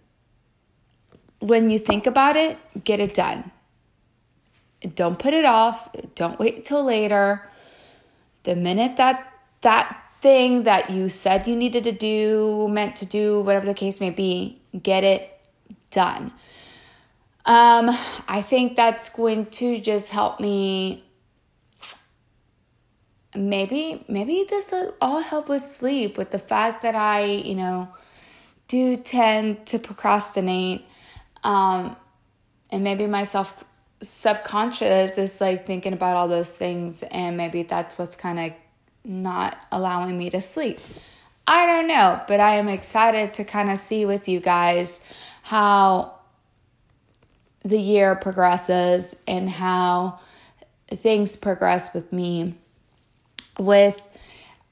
when 1.40 1.70
you 1.70 1.78
think 1.78 2.06
about 2.06 2.36
it, 2.36 2.58
get 2.84 3.00
it 3.00 3.14
done. 3.14 3.50
Don't 4.94 5.18
put 5.18 5.34
it 5.34 5.44
off. 5.44 5.88
Don't 6.14 6.38
wait 6.38 6.64
till 6.64 6.84
later. 6.84 7.48
The 8.44 8.56
minute 8.56 8.96
that 8.96 9.32
that 9.62 10.02
thing 10.20 10.62
that 10.64 10.90
you 10.90 11.08
said 11.08 11.46
you 11.46 11.56
needed 11.56 11.84
to 11.84 11.92
do, 11.92 12.68
meant 12.68 12.96
to 12.96 13.06
do, 13.06 13.40
whatever 13.40 13.66
the 13.66 13.74
case 13.74 14.00
may 14.00 14.10
be, 14.10 14.60
get 14.82 15.04
it 15.04 15.38
done. 15.90 16.32
Um, 17.44 17.90
I 18.28 18.42
think 18.42 18.76
that's 18.76 19.08
going 19.08 19.46
to 19.46 19.80
just 19.80 20.12
help 20.12 20.40
me. 20.40 21.04
Maybe, 23.34 24.04
maybe 24.08 24.46
this 24.48 24.72
will 24.72 24.94
all 25.00 25.20
help 25.20 25.48
with 25.48 25.60
sleep, 25.60 26.16
with 26.16 26.30
the 26.30 26.38
fact 26.38 26.82
that 26.82 26.94
I, 26.94 27.24
you 27.24 27.54
know, 27.54 27.88
do 28.66 28.96
tend 28.96 29.66
to 29.66 29.78
procrastinate. 29.78 30.85
Um, 31.46 31.96
and 32.70 32.82
maybe 32.82 33.06
my 33.06 33.22
self 33.22 33.64
subconscious 34.00 35.16
is 35.16 35.40
like 35.40 35.64
thinking 35.64 35.92
about 35.92 36.16
all 36.16 36.28
those 36.28 36.58
things, 36.58 37.04
and 37.04 37.36
maybe 37.36 37.62
that's 37.62 37.98
what's 37.98 38.16
kind 38.16 38.38
of 38.38 38.52
not 39.04 39.56
allowing 39.70 40.18
me 40.18 40.28
to 40.30 40.40
sleep. 40.40 40.80
I 41.46 41.64
don't 41.64 41.86
know, 41.86 42.20
but 42.26 42.40
I 42.40 42.56
am 42.56 42.66
excited 42.66 43.32
to 43.34 43.44
kind 43.44 43.70
of 43.70 43.78
see 43.78 44.04
with 44.04 44.28
you 44.28 44.40
guys 44.40 45.06
how 45.42 46.16
the 47.64 47.78
year 47.78 48.16
progresses 48.16 49.22
and 49.28 49.48
how 49.48 50.18
things 50.88 51.36
progress 51.36 51.94
with 51.94 52.12
me 52.12 52.54
with 53.58 54.02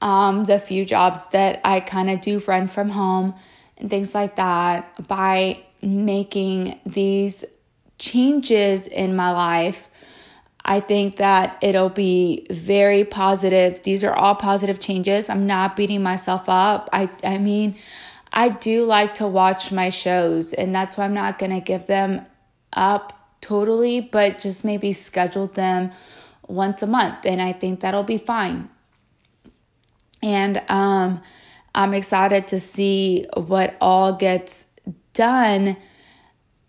um, 0.01 0.43
the 0.43 0.59
few 0.59 0.83
jobs 0.83 1.27
that 1.27 1.61
I 1.63 1.79
kind 1.79 2.09
of 2.09 2.19
do 2.19 2.43
run 2.45 2.67
from 2.67 2.89
home 2.89 3.33
and 3.77 3.89
things 3.89 4.13
like 4.13 4.35
that 4.35 5.07
by 5.07 5.63
making 5.85 6.79
these 6.85 7.45
changes 7.97 8.87
in 8.87 9.15
my 9.15 9.31
life 9.31 9.89
I 10.67 10.79
think 10.79 11.17
that 11.17 11.59
it'll 11.61 11.89
be 11.89 12.47
very 12.49 13.05
positive. 13.05 13.83
These 13.83 14.03
are 14.03 14.15
all 14.15 14.33
positive 14.33 14.79
changes. 14.79 15.29
I'm 15.29 15.45
not 15.45 15.75
beating 15.75 16.01
myself 16.01 16.49
up. 16.49 16.89
I 16.91 17.07
I 17.23 17.37
mean, 17.37 17.75
I 18.33 18.49
do 18.49 18.83
like 18.83 19.13
to 19.15 19.27
watch 19.27 19.71
my 19.71 19.89
shows 19.89 20.53
and 20.53 20.73
that's 20.73 20.97
why 20.97 21.05
I'm 21.05 21.13
not 21.13 21.37
going 21.37 21.51
to 21.51 21.59
give 21.59 21.85
them 21.85 22.25
up 22.73 23.13
totally, 23.41 24.01
but 24.01 24.41
just 24.41 24.65
maybe 24.65 24.91
schedule 24.91 25.45
them 25.45 25.91
once 26.47 26.81
a 26.81 26.87
month 26.87 27.25
and 27.25 27.41
I 27.41 27.53
think 27.53 27.81
that'll 27.81 28.03
be 28.03 28.17
fine. 28.17 28.69
And 30.23 30.63
um 30.67 31.21
I'm 31.75 31.93
excited 31.93 32.47
to 32.47 32.59
see 32.59 33.27
what 33.35 33.75
all 33.79 34.13
gets 34.13 34.71
done 35.15 35.75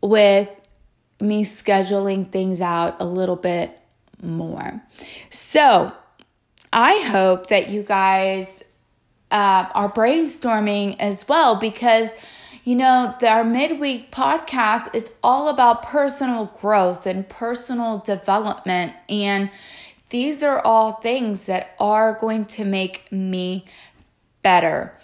with 0.01 0.59
me 1.21 1.45
scheduling 1.45 2.27
things 2.27 2.63
out 2.63 2.97
a 3.01 3.05
little 3.05 3.37
bit 3.37 3.79
more. 4.23 4.83
So, 5.29 5.93
I 6.73 6.99
hope 7.11 7.49
that 7.49 7.69
you 7.69 7.83
guys 7.83 8.65
uh, 9.31 9.67
are 9.75 9.93
brainstorming 9.93 10.97
as 10.99 11.29
well 11.29 11.57
because 11.57 12.17
you 12.67 12.75
know, 12.75 13.15
our 13.23 13.45
midweek 13.45 14.11
podcast, 14.11 14.93
it's 14.93 15.21
all 15.23 15.49
about 15.49 15.85
personal 15.85 16.47
growth 16.61 17.07
and 17.07 17.29
personal 17.29 17.99
development. 17.99 18.93
And 19.09 19.51
these 20.11 20.43
are 20.43 20.61
all 20.61 20.95
things 20.95 21.47
that 21.47 21.77
are 21.79 22.15
going 22.15 22.45
to 22.47 22.65
make 22.65 23.11
me 23.13 23.67
better. 24.43 24.99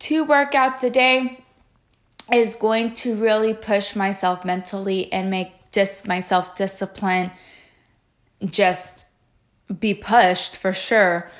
two 0.00 0.26
workouts 0.26 0.78
a 0.78 0.80
today 0.80 1.44
is 2.32 2.54
going 2.54 2.92
to 2.92 3.14
really 3.16 3.54
push 3.54 3.96
myself 3.96 4.44
mentally 4.44 5.12
and 5.12 5.30
make 5.30 5.70
dis- 5.70 6.06
my 6.06 6.18
self 6.18 6.54
discipline 6.54 7.30
just 8.44 9.06
be 9.80 9.94
pushed 9.94 10.56
for 10.56 10.72
sure 10.72 11.30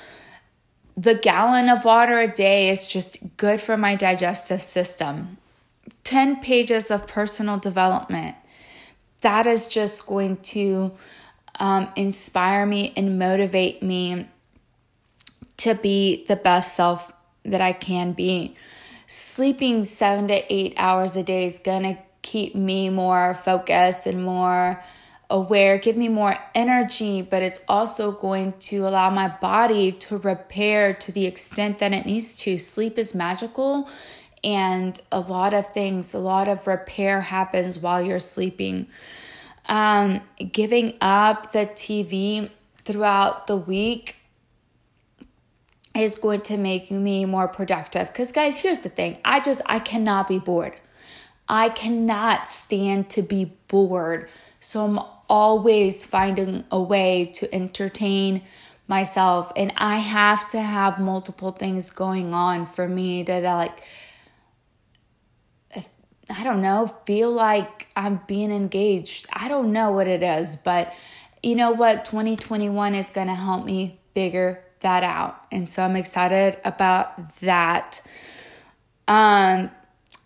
the 0.99 1.15
gallon 1.15 1.69
of 1.69 1.85
water 1.85 2.19
a 2.19 2.27
day 2.27 2.67
is 2.67 2.85
just 2.85 3.37
good 3.37 3.61
for 3.61 3.77
my 3.77 3.95
digestive 3.95 4.61
system. 4.61 5.37
10 6.03 6.41
pages 6.41 6.91
of 6.91 7.07
personal 7.07 7.57
development. 7.57 8.35
That 9.21 9.45
is 9.45 9.69
just 9.69 10.05
going 10.05 10.37
to 10.37 10.91
um, 11.57 11.87
inspire 11.95 12.65
me 12.65 12.91
and 12.97 13.17
motivate 13.17 13.81
me 13.81 14.27
to 15.57 15.73
be 15.73 16.25
the 16.25 16.35
best 16.35 16.75
self 16.75 17.13
that 17.45 17.61
I 17.61 17.71
can 17.71 18.11
be. 18.11 18.57
Sleeping 19.11 19.85
seven 19.85 20.27
to 20.27 20.53
eight 20.53 20.75
hours 20.77 21.15
a 21.15 21.23
day 21.23 21.43
is 21.43 21.57
going 21.57 21.81
to 21.81 21.97
keep 22.21 22.53
me 22.53 22.91
more 22.91 23.33
focused 23.33 24.05
and 24.05 24.23
more 24.23 24.83
aware, 25.31 25.79
give 25.79 25.97
me 25.97 26.07
more 26.07 26.37
energy, 26.53 27.23
but 27.23 27.41
it's 27.41 27.65
also 27.67 28.11
going 28.11 28.53
to 28.59 28.87
allow 28.87 29.09
my 29.09 29.27
body 29.27 29.91
to 29.93 30.19
repair 30.19 30.93
to 30.93 31.11
the 31.11 31.25
extent 31.25 31.79
that 31.79 31.91
it 31.91 32.05
needs 32.05 32.35
to. 32.41 32.59
Sleep 32.59 32.99
is 32.99 33.15
magical, 33.15 33.89
and 34.43 35.01
a 35.11 35.21
lot 35.21 35.55
of 35.55 35.65
things, 35.65 36.13
a 36.13 36.19
lot 36.19 36.47
of 36.47 36.67
repair 36.67 37.21
happens 37.21 37.79
while 37.79 37.99
you're 37.99 38.19
sleeping. 38.19 38.85
Um, 39.65 40.21
giving 40.37 40.93
up 41.01 41.51
the 41.51 41.65
TV 41.65 42.51
throughout 42.75 43.47
the 43.47 43.57
week 43.57 44.18
is 45.95 46.15
going 46.15 46.41
to 46.41 46.57
make 46.57 46.91
me 46.91 47.25
more 47.25 47.47
productive. 47.47 48.07
Because 48.07 48.31
guys 48.31 48.61
here's 48.61 48.81
the 48.81 48.89
thing. 48.89 49.17
I 49.25 49.39
just 49.39 49.61
i 49.65 49.79
cannot 49.79 50.27
be 50.27 50.39
bored. 50.39 50.77
I 51.47 51.69
cannot 51.69 52.49
stand 52.49 53.09
to 53.11 53.21
be 53.21 53.53
bored. 53.67 54.29
So 54.59 54.85
i'm 54.85 54.99
always 55.29 56.05
finding 56.05 56.65
a 56.71 56.81
way 56.81 57.25
to 57.35 57.53
entertain 57.53 58.41
myself. 58.87 59.51
And 59.55 59.71
I 59.77 59.97
have 59.97 60.47
to 60.49 60.61
have 60.61 60.99
multiple 60.99 61.51
things 61.51 61.91
going 61.91 62.33
on 62.33 62.65
for 62.65 62.87
me 62.87 63.23
to 63.23 63.39
like 63.41 63.83
I 66.31 66.43
don't 66.43 66.61
know, 66.61 66.85
feel 67.05 67.31
like 67.31 67.87
I'm 67.95 68.21
being 68.27 68.51
engaged. 68.51 69.25
I 69.33 69.47
don't 69.47 69.71
know 69.71 69.91
what 69.91 70.07
it 70.07 70.21
is, 70.21 70.57
but 70.57 70.93
you 71.41 71.55
know 71.55 71.71
what? 71.71 72.05
2021 72.05 72.93
is 72.93 73.09
going 73.09 73.27
to 73.27 73.33
help 73.33 73.65
me 73.65 73.99
figure 74.13 74.63
that 74.81 75.03
out. 75.03 75.45
And 75.51 75.67
so 75.67 75.83
I'm 75.83 75.95
excited 75.95 76.57
about 76.65 77.31
that. 77.39 78.05
Um 79.07 79.71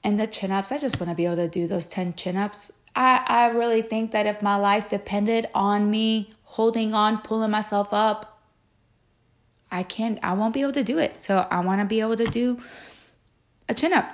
and 0.05 0.19
the 0.19 0.27
chin 0.27 0.51
ups, 0.51 0.71
I 0.71 0.79
just 0.79 0.99
want 0.99 1.09
to 1.09 1.15
be 1.15 1.25
able 1.25 1.37
to 1.37 1.47
do 1.47 1.65
those 1.65 1.87
10 1.87 2.15
chin 2.15 2.35
ups 2.35 2.83
I, 2.95 3.23
I 3.25 3.47
really 3.49 3.81
think 3.81 4.11
that 4.11 4.25
if 4.25 4.41
my 4.41 4.55
life 4.55 4.87
depended 4.87 5.47
on 5.53 5.89
me 5.89 6.31
holding 6.43 6.93
on, 6.93 7.19
pulling 7.19 7.51
myself 7.51 7.89
up, 7.91 8.41
I 9.71 9.83
can't, 9.83 10.19
I 10.21 10.33
won't 10.33 10.53
be 10.53 10.61
able 10.61 10.73
to 10.73 10.83
do 10.83 10.99
it. 10.99 11.19
So 11.19 11.47
I 11.49 11.61
want 11.61 11.81
to 11.81 11.85
be 11.85 11.99
able 12.01 12.15
to 12.15 12.25
do 12.25 12.59
a 13.67 13.73
chin 13.73 13.93
up. 13.93 14.05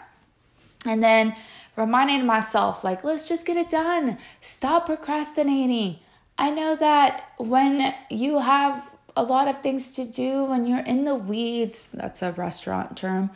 And 0.85 1.03
then 1.03 1.35
reminding 1.75 2.25
myself, 2.25 2.83
like, 2.83 3.03
let's 3.03 3.27
just 3.27 3.45
get 3.45 3.57
it 3.57 3.69
done. 3.69 4.17
Stop 4.39 4.85
procrastinating. 4.85 5.99
I 6.37 6.51
know 6.51 6.77
that 6.77 7.31
when 7.37 7.93
you 8.09 8.39
have 8.39 8.88
a 9.15 9.23
lot 9.23 9.47
of 9.47 9.61
things 9.61 9.95
to 9.95 10.05
do, 10.05 10.43
when 10.45 10.65
you're 10.65 10.79
in 10.79 11.03
the 11.03 11.15
weeds, 11.15 11.91
that's 11.91 12.21
a 12.21 12.31
restaurant 12.33 12.97
term, 12.97 13.29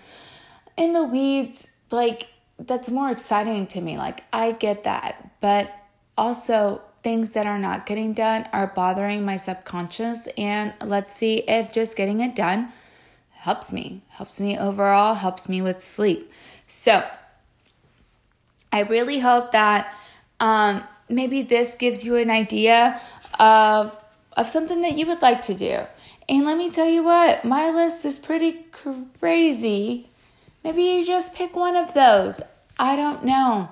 in 0.77 0.93
the 0.93 1.03
weeds, 1.03 1.75
like 1.91 2.27
that's 2.59 2.89
more 2.89 3.09
exciting 3.09 3.67
to 3.67 3.81
me. 3.81 3.97
Like, 3.97 4.23
I 4.31 4.51
get 4.51 4.83
that. 4.83 5.39
But 5.39 5.73
also, 6.17 6.81
things 7.01 7.33
that 7.33 7.45
are 7.45 7.59
not 7.59 7.86
getting 7.86 8.13
done 8.13 8.47
are 8.53 8.67
bothering 8.67 9.25
my 9.25 9.36
subconscious. 9.36 10.27
And 10.38 10.73
let's 10.81 11.12
see 11.12 11.39
if 11.39 11.73
just 11.73 11.97
getting 11.97 12.19
it 12.21 12.36
done 12.36 12.71
helps 13.31 13.73
me, 13.73 14.01
helps 14.09 14.39
me 14.39 14.57
overall, 14.57 15.15
helps 15.15 15.49
me 15.49 15.62
with 15.62 15.81
sleep. 15.81 16.31
So, 16.67 17.03
I 18.71 18.81
really 18.81 19.19
hope 19.19 19.51
that 19.51 19.93
um, 20.39 20.83
maybe 21.09 21.41
this 21.41 21.75
gives 21.75 22.05
you 22.05 22.15
an 22.15 22.31
idea 22.31 22.99
of 23.39 23.99
of 24.35 24.47
something 24.47 24.81
that 24.81 24.97
you 24.97 25.05
would 25.07 25.21
like 25.21 25.41
to 25.43 25.55
do. 25.55 25.79
And 26.27 26.45
let 26.45 26.57
me 26.57 26.69
tell 26.69 26.87
you 26.87 27.03
what, 27.03 27.43
my 27.43 27.69
list 27.69 28.05
is 28.05 28.17
pretty 28.17 28.65
crazy. 29.19 30.07
Maybe 30.63 30.83
you 30.83 31.05
just 31.05 31.35
pick 31.35 31.55
one 31.55 31.75
of 31.75 31.93
those. 31.93 32.41
I 32.79 32.95
don't 32.95 33.23
know. 33.25 33.69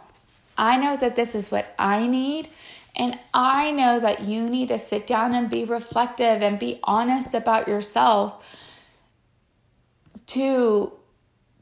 I 0.57 0.77
know 0.77 0.97
that 0.97 1.15
this 1.15 1.33
is 1.33 1.51
what 1.51 1.73
I 1.79 2.07
need. 2.07 2.49
And 2.95 3.17
I 3.33 3.71
know 3.71 3.99
that 3.99 4.21
you 4.23 4.47
need 4.49 4.67
to 4.67 4.77
sit 4.77 5.07
down 5.07 5.33
and 5.33 5.49
be 5.49 5.63
reflective 5.63 6.41
and 6.41 6.59
be 6.59 6.79
honest 6.83 7.33
about 7.33 7.67
yourself 7.67 8.45
to 10.27 10.91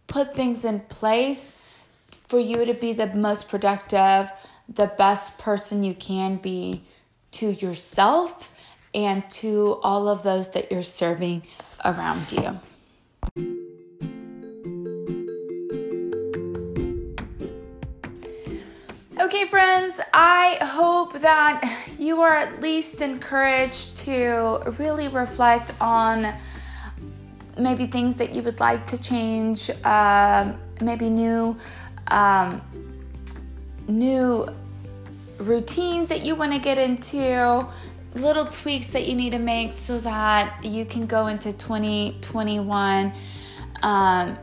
put 0.08 0.36
things 0.36 0.66
in 0.66 0.80
place 0.82 1.64
for 2.28 2.40
you 2.40 2.66
to 2.66 2.74
be 2.74 2.94
the 2.94 3.08
most 3.14 3.50
productive, 3.50 4.32
the 4.68 4.88
best 4.98 5.40
person 5.40 5.84
you 5.84 5.94
can 5.94 6.38
be 6.38 6.84
to 7.32 7.52
yourself 7.52 8.54
and 8.94 9.28
to 9.30 9.80
all 9.84 10.08
of 10.08 10.24
those 10.24 10.52
that 10.52 10.72
you're 10.72 10.84
serving 10.84 11.44
around 11.86 12.32
you. 12.32 12.60
Okay, 19.20 19.46
friends, 19.46 20.02
I 20.14 20.58
hope 20.62 21.20
that 21.20 21.62
you 22.00 22.22
are 22.22 22.36
at 22.36 22.62
least 22.62 23.02
encouraged 23.02 23.98
to 23.98 24.74
really 24.80 25.08
reflect 25.08 25.72
on 25.80 26.34
maybe 27.58 27.86
things 27.86 28.16
that 28.16 28.34
you 28.34 28.42
would 28.44 28.60
like 28.60 28.88
to 28.88 29.02
change, 29.02 29.70
um, 29.84 30.58
maybe 30.82 31.10
new, 31.10 31.58
um, 32.08 32.62
new 33.88 34.48
routines 35.38 36.08
that 36.08 36.22
you 36.22 36.36
want 36.36 36.54
to 36.54 36.60
get 36.60 36.78
into, 36.78 37.68
little 38.20 38.46
tweaks 38.46 38.90
that 38.90 39.08
you 39.08 39.16
need 39.16 39.32
to 39.32 39.40
make 39.40 39.74
so 39.74 39.98
that 40.00 40.64
you 40.64 40.86
can 40.86 41.06
go 41.06 41.28
into 41.28 41.52
2021 41.54 43.14
um, 43.82 44.38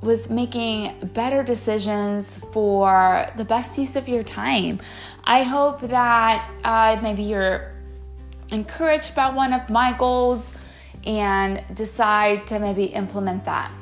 with 0.00 0.30
making 0.30 0.92
better 1.14 1.42
decisions 1.42 2.44
for 2.52 3.26
the 3.36 3.44
best 3.44 3.78
use 3.78 3.96
of 3.96 4.08
your 4.08 4.22
time. 4.22 4.80
I 5.24 5.42
hope 5.42 5.80
that 5.82 6.50
uh, 6.64 6.98
maybe 7.02 7.22
you're 7.22 7.72
encouraged 8.50 9.14
by 9.14 9.30
one 9.30 9.52
of 9.52 9.70
my 9.70 9.92
goals 9.96 10.58
and 11.04 11.62
decide 11.74 12.46
to 12.48 12.58
maybe 12.58 12.84
implement 12.84 13.44
that. 13.44 13.72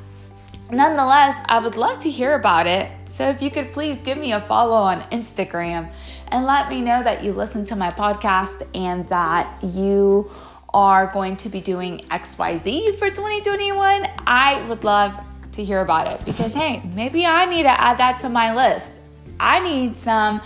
Nonetheless, 0.71 1.43
I 1.49 1.59
would 1.59 1.75
love 1.75 1.97
to 1.99 2.09
hear 2.09 2.33
about 2.35 2.65
it. 2.65 2.89
So 3.03 3.27
if 3.27 3.41
you 3.41 3.51
could 3.51 3.73
please 3.73 4.01
give 4.01 4.17
me 4.17 4.31
a 4.31 4.39
follow 4.39 4.77
on 4.77 5.01
Instagram 5.11 5.91
and 6.29 6.45
let 6.45 6.69
me 6.69 6.81
know 6.81 7.03
that 7.03 7.25
you 7.25 7.33
listen 7.33 7.65
to 7.65 7.75
my 7.75 7.89
podcast 7.89 8.65
and 8.73 9.05
that 9.09 9.61
you 9.61 10.31
are 10.73 11.07
going 11.07 11.35
to 11.35 11.49
be 11.49 11.59
doing 11.59 11.99
XYZ 12.09 12.95
for 12.95 13.09
2021. 13.09 14.07
I 14.25 14.65
would 14.69 14.85
love 14.85 15.19
to 15.51 15.63
hear 15.63 15.81
about 15.81 16.07
it 16.07 16.25
because, 16.25 16.53
hey, 16.53 16.81
maybe 16.95 17.25
I 17.25 17.45
need 17.45 17.63
to 17.63 17.81
add 17.81 17.97
that 17.97 18.19
to 18.19 18.29
my 18.29 18.55
list. 18.55 19.01
I 19.41 19.59
need 19.59 19.97
some 19.97 20.39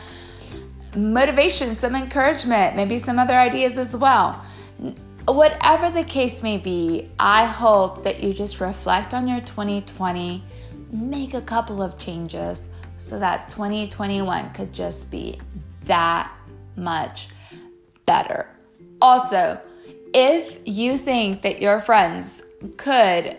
motivation, 0.96 1.76
some 1.76 1.96
encouragement, 1.96 2.76
maybe 2.76 2.98
some 2.98 3.20
other 3.20 3.38
ideas 3.38 3.78
as 3.78 3.96
well. 3.96 4.44
Whatever 5.28 5.90
the 5.90 6.04
case 6.04 6.44
may 6.44 6.58
be, 6.58 7.10
I 7.20 7.46
hope 7.46 8.04
that 8.04 8.22
you 8.22 8.32
just 8.32 8.62
reflect 8.62 9.14
on 9.14 9.28
your 9.28 9.40
2020, 9.40 10.44
make 10.92 11.34
a 11.34 11.42
couple 11.42 11.82
of 11.82 11.98
changes 11.98 12.70
so 12.98 13.18
that 13.20 13.50
2021 13.50 14.52
could 14.54 14.72
just 14.72 15.12
be 15.12 15.40
that 15.86 16.32
much 16.76 17.30
better. 18.06 18.48
Also, 19.02 19.60
if 20.14 20.60
you 20.64 20.96
think 20.98 21.42
that 21.42 21.60
your 21.60 21.80
friends 21.80 22.44
could 22.78 23.36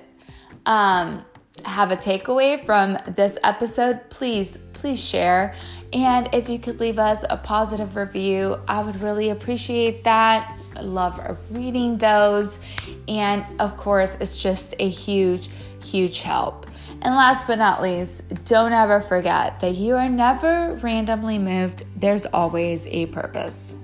um, 0.66 1.24
have 1.64 1.92
a 1.92 1.96
takeaway 1.96 2.62
from 2.64 2.98
this 3.14 3.38
episode, 3.44 4.00
please, 4.10 4.56
please 4.74 5.02
share. 5.02 5.54
And 5.92 6.28
if 6.34 6.48
you 6.48 6.58
could 6.58 6.80
leave 6.80 6.98
us 6.98 7.24
a 7.30 7.36
positive 7.36 7.96
review, 7.96 8.58
I 8.68 8.82
would 8.82 9.00
really 9.00 9.30
appreciate 9.30 10.04
that. 10.04 10.55
Love 10.84 11.20
reading 11.50 11.98
those. 11.98 12.64
And 13.08 13.44
of 13.60 13.76
course, 13.76 14.20
it's 14.20 14.42
just 14.42 14.74
a 14.78 14.88
huge, 14.88 15.48
huge 15.82 16.20
help. 16.20 16.66
And 17.02 17.14
last 17.14 17.46
but 17.46 17.58
not 17.58 17.82
least, 17.82 18.44
don't 18.44 18.72
ever 18.72 19.00
forget 19.00 19.60
that 19.60 19.74
you 19.74 19.96
are 19.96 20.08
never 20.08 20.74
randomly 20.82 21.38
moved, 21.38 21.84
there's 21.94 22.26
always 22.26 22.86
a 22.88 23.06
purpose. 23.06 23.76